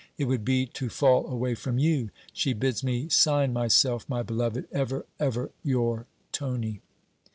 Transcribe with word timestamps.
It 0.17 0.23
would 0.25 0.43
be 0.43 0.65
to 0.65 0.89
fall 0.89 1.27
away 1.27 1.53
from 1.53 1.77
you. 1.77 2.09
She 2.33 2.53
bids 2.53 2.83
me 2.83 3.07
sign 3.09 3.53
myself, 3.53 4.03
my 4.09 4.23
beloved, 4.23 4.65
ever, 4.71 5.05
ever 5.19 5.51
your 5.63 6.07
Tony.' 6.31 6.81